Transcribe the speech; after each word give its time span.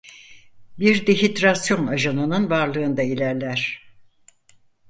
Bir 0.79 1.07
dehidrasyon 1.07 1.87
ajanının 1.87 2.49
varlığında 2.49 3.01
ilerler. 3.03 3.81